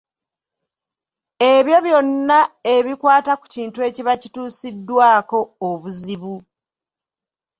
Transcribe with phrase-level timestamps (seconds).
[1.53, 2.39] Ebyo byonna
[2.75, 5.39] ebikwata ku kintu ekiba kituusiddwako
[5.69, 6.35] obuzibu.